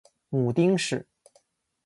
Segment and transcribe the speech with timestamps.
[0.29, 1.05] 母丁氏。